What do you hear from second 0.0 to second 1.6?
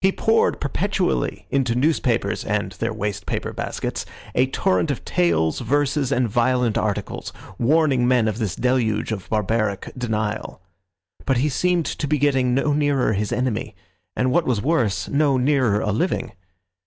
He poured perpetually